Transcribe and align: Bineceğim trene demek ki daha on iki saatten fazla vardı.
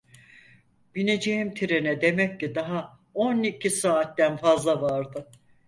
Bineceğim 0.95 1.53
trene 1.53 2.01
demek 2.01 2.39
ki 2.39 2.55
daha 2.55 2.99
on 3.13 3.43
iki 3.43 3.69
saatten 3.69 4.37
fazla 4.37 4.81
vardı. 4.81 5.31